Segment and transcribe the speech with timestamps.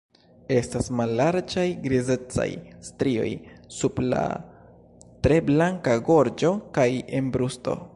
[0.53, 2.47] Estas mallarĝaj grizecaj
[2.89, 3.29] strioj
[3.77, 4.25] sub la
[5.27, 7.83] tre blanka gorĝo kaj en brusto.